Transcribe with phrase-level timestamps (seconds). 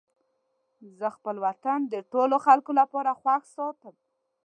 [0.99, 3.95] زه خپل وطن د ټولو خلکو لپاره خوښ ساتم.